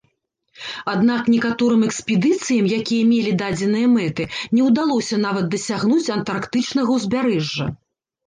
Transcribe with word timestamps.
Аднак 0.93 1.27
некаторым 1.33 1.81
экспедыцыям, 1.87 2.65
якія 2.77 3.03
мелі 3.11 3.33
дадзеныя 3.43 3.91
мэты, 3.95 4.23
не 4.59 4.65
ўдалося 4.69 5.15
нават 5.27 5.45
дасягнуць 5.57 6.11
антарктычнага 6.17 6.89
ўзбярэжжа. 6.97 7.65